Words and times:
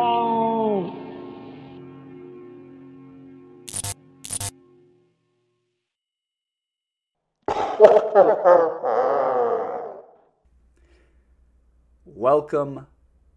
alone. 0.00 0.96
welcome, 12.04 12.86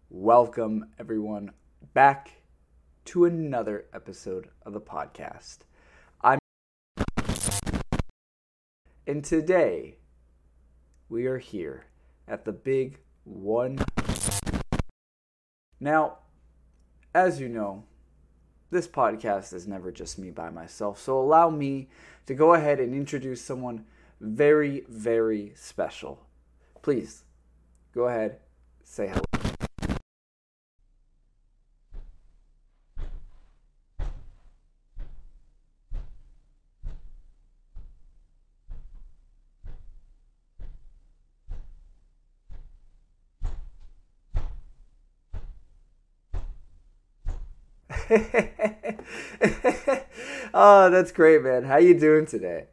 welcome 0.08 0.86
everyone 0.98 1.50
back 1.92 2.42
to 3.04 3.26
another 3.26 3.84
episode 3.92 4.48
of 4.64 4.72
the 4.72 4.80
podcast. 4.80 5.58
I'm 6.22 6.38
and 9.06 9.22
today 9.22 9.98
we 11.10 11.26
are 11.26 11.38
here 11.38 11.84
at 12.26 12.46
the 12.46 12.52
big 12.52 13.00
one. 13.24 13.78
Now, 15.80 16.18
as 17.14 17.40
you 17.40 17.48
know, 17.48 17.84
this 18.70 18.88
podcast 18.88 19.52
is 19.52 19.68
never 19.68 19.92
just 19.92 20.18
me 20.18 20.30
by 20.30 20.50
myself, 20.50 21.00
so 21.00 21.18
allow 21.18 21.48
me 21.48 21.88
to 22.26 22.34
go 22.34 22.54
ahead 22.54 22.80
and 22.80 22.94
introduce 22.94 23.40
someone 23.40 23.84
very, 24.20 24.84
very 24.88 25.52
special. 25.54 26.26
Please 26.82 27.22
go 27.94 28.08
ahead, 28.08 28.38
say 28.82 29.08
hello. 29.08 29.43
oh, 50.54 50.90
that's 50.90 51.12
great, 51.12 51.42
man. 51.42 51.64
How 51.64 51.78
you 51.78 51.98
doing 51.98 52.26
today? 52.26 52.66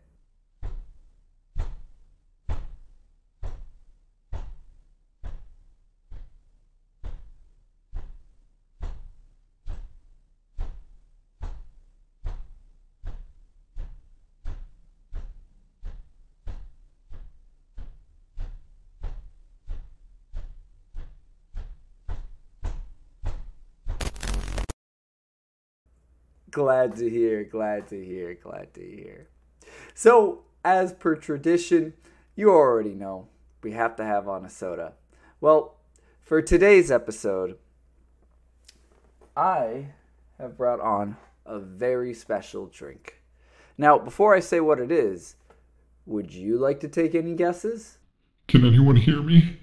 Glad 26.52 26.98
to 26.98 27.10
hear, 27.10 27.46
glad 27.46 27.88
to 27.88 28.04
hear, 28.04 28.36
glad 28.36 28.74
to 28.74 28.82
hear. 28.82 29.30
So, 29.94 30.44
as 30.66 30.92
per 30.92 31.16
tradition, 31.16 31.94
you 32.36 32.50
already 32.52 32.94
know 32.94 33.30
we 33.64 33.72
have 33.72 33.96
to 33.96 34.04
have 34.04 34.28
on 34.28 34.44
a 34.44 34.50
soda. 34.50 34.94
Well, 35.40 35.78
for 36.22 36.42
today's 36.42 36.92
episode, 36.92 37.58
I 39.36 39.94
have 40.38 40.58
brought 40.58 40.82
on 40.82 41.16
a 41.46 41.58
very 41.58 42.14
special 42.14 42.66
drink. 42.66 43.22
Now, 43.78 43.98
before 43.98 44.36
I 44.36 44.42
say 44.42 44.60
what 44.60 44.80
it 44.80 44.92
is, 44.92 45.36
would 46.06 46.34
you 46.34 46.58
like 46.58 46.82
to 46.82 46.90
take 46.90 47.16
any 47.16 47.34
guesses? 47.34 47.98
Can 48.50 48.66
anyone 48.66 48.98
hear 48.98 49.24
me? 49.24 49.61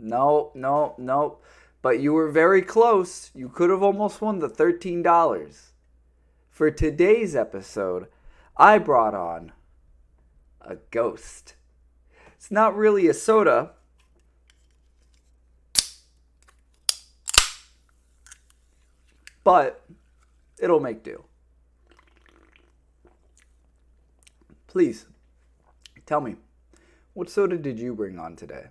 No, 0.00 0.50
no, 0.54 0.94
no. 0.96 1.38
But 1.82 2.00
you 2.00 2.12
were 2.12 2.30
very 2.30 2.62
close. 2.62 3.30
You 3.34 3.48
could 3.48 3.70
have 3.70 3.82
almost 3.82 4.20
won 4.20 4.38
the 4.38 4.48
$13. 4.48 5.70
For 6.50 6.70
today's 6.70 7.36
episode, 7.36 8.08
I 8.56 8.78
brought 8.78 9.14
on 9.14 9.52
a 10.60 10.76
ghost. 10.90 11.54
It's 12.34 12.50
not 12.50 12.76
really 12.76 13.08
a 13.08 13.14
soda. 13.14 13.72
But 19.44 19.84
it'll 20.58 20.80
make 20.80 21.02
do. 21.02 21.24
Please, 24.66 25.06
tell 26.06 26.20
me, 26.20 26.36
what 27.14 27.28
soda 27.28 27.56
did 27.56 27.78
you 27.78 27.94
bring 27.94 28.18
on 28.18 28.36
today? 28.36 28.66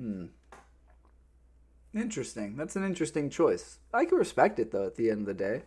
Hmm. 0.00 0.26
Interesting. 1.94 2.56
That's 2.56 2.74
an 2.74 2.84
interesting 2.84 3.28
choice. 3.28 3.78
I 3.92 4.06
can 4.06 4.16
respect 4.16 4.58
it 4.58 4.72
though. 4.72 4.86
At 4.86 4.96
the 4.96 5.10
end 5.10 5.20
of 5.20 5.26
the 5.26 5.34
day. 5.34 5.62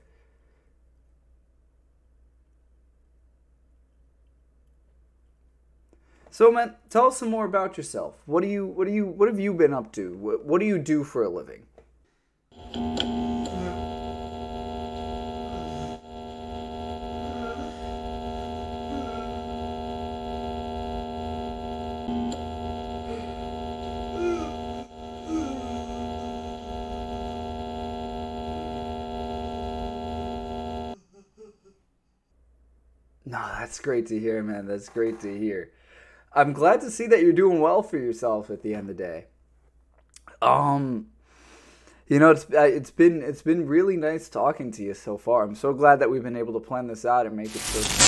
So, 6.32 6.52
man, 6.52 6.74
tell 6.90 7.06
us 7.08 7.18
some 7.18 7.30
more 7.30 7.46
about 7.46 7.78
yourself. 7.78 8.16
What 8.26 8.42
do 8.42 8.50
you, 8.50 8.66
what 8.66 8.88
do 8.88 8.94
you, 8.94 9.06
what 9.06 9.30
have 9.30 9.40
you 9.40 9.54
been 9.54 9.72
up 9.72 9.92
to? 9.92 10.14
What, 10.14 10.44
what 10.44 10.60
do 10.62 10.66
you 10.66 10.80
do 10.80 11.04
for 11.04 11.22
a 11.22 11.30
living? 11.30 11.68
No, 33.34 33.42
that's 33.58 33.80
great 33.80 34.06
to 34.08 34.20
hear, 34.20 34.44
man. 34.44 34.68
That's 34.68 34.90
great 34.90 35.20
to 35.22 35.36
hear. 35.36 35.72
I'm 36.34 36.54
glad 36.54 36.82
to 36.82 36.92
see 36.92 37.08
that 37.08 37.22
you're 37.22 37.34
doing 37.34 37.62
well 37.62 37.82
for 37.82 37.98
yourself 37.98 38.52
at 38.52 38.62
the 38.62 38.76
end 38.76 38.92
of 38.92 38.98
the 38.98 39.04
day. 39.04 39.26
Um, 40.40 41.08
you 42.08 42.20
know, 42.20 42.30
it's 42.30 42.46
it's 42.52 42.92
been 42.92 43.24
it's 43.24 43.42
been 43.42 43.66
really 43.66 43.98
nice 43.98 44.30
talking 44.30 44.72
to 44.74 44.84
you 44.84 44.94
so 44.94 45.18
far. 45.18 45.42
I'm 45.42 45.56
so 45.56 45.74
glad 45.74 45.98
that 45.98 46.12
we've 46.12 46.22
been 46.22 46.38
able 46.38 46.54
to 46.54 46.60
plan 46.60 46.86
this 46.86 47.06
out 47.06 47.26
and 47.26 47.36
make 47.36 47.48
it 47.48 47.60
so. 47.60 48.04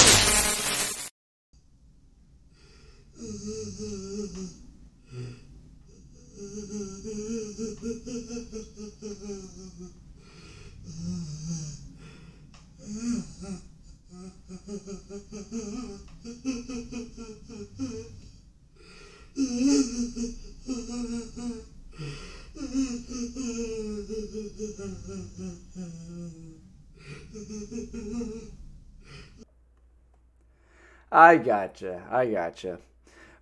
I 31.11 31.37
gotcha. 31.37 32.03
I 32.11 32.25
gotcha. 32.25 32.79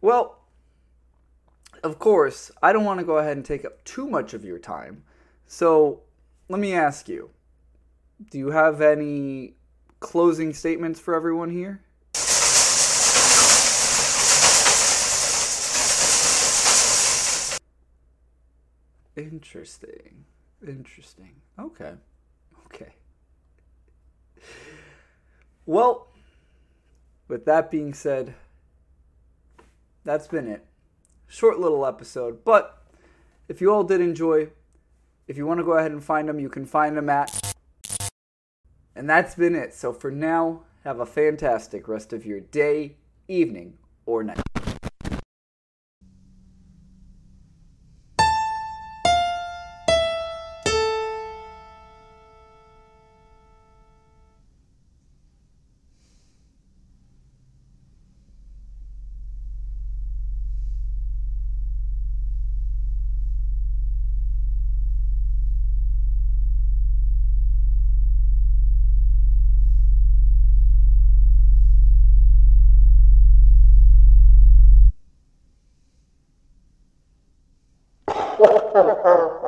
Well, 0.01 0.38
of 1.84 2.00
course, 2.00 2.51
I 2.62 2.72
don't 2.72 2.86
want 2.86 3.00
to 3.00 3.06
go 3.06 3.18
ahead 3.18 3.38
and 3.38 3.45
take 3.45 3.66
up 3.66 3.84
too 3.84 4.07
much 4.07 4.34
of 4.34 4.45
your 4.45 4.60
time. 4.60 5.04
So, 5.48 6.01
let 6.50 6.60
me 6.60 6.74
ask 6.74 7.10
you 7.10 7.30
do 8.31 8.38
you 8.38 8.51
have 8.51 8.81
any 8.81 9.56
closing 10.00 10.54
statements 10.54 11.00
for 11.00 11.16
everyone 11.16 11.50
here? 11.50 11.81
Interesting. 19.16 20.25
Interesting. 20.66 21.36
Okay. 21.60 21.94
Okay. 22.74 22.94
Well, 25.66 26.08
with 27.28 27.46
that 27.46 27.70
being 27.70 27.94
said, 27.94 28.34
that's 30.04 30.28
been 30.28 30.48
it. 30.48 30.66
Short 31.28 31.60
little 31.60 31.86
episode, 31.86 32.44
but 32.44 32.84
if 33.48 33.62
you 33.62 33.72
all 33.72 33.84
did 33.84 34.02
enjoy, 34.02 34.50
if 35.28 35.38
you 35.38 35.46
want 35.46 35.60
to 35.60 35.64
go 35.64 35.74
ahead 35.74 35.92
and 35.92 36.04
find 36.04 36.28
them, 36.28 36.40
you 36.40 36.50
can 36.50 36.66
find 36.66 36.98
them 36.98 37.10
at. 37.10 37.56
And 38.96 39.10
that's 39.10 39.36
been 39.36 39.56
it. 39.56 39.74
So 39.74 39.94
for 39.94 40.12
now, 40.12 40.64
have 40.84 41.00
a 41.00 41.06
fantastic 41.06 41.88
rest 41.88 42.12
of 42.12 42.25
your 42.25 42.40
day, 42.40 42.98
evening, 43.28 43.78
or 44.06 44.24
night. 44.24 44.42
Gracias. 78.74 79.43